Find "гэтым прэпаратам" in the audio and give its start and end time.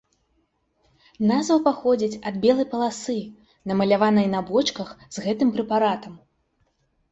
5.29-6.21